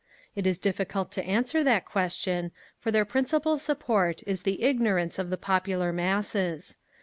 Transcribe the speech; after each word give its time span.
"It 0.35 0.47
is 0.47 0.57
difficult 0.57 1.11
to 1.11 1.23
answer 1.25 1.63
that 1.63 1.85
question, 1.85 2.49
for 2.79 2.89
their 2.89 3.05
principal 3.05 3.59
support 3.59 4.23
is 4.25 4.41
the… 4.41 4.63
ignorance 4.63 5.19
of 5.19 5.29
the 5.29 5.37
popular 5.37 5.93
masses. 5.93 6.77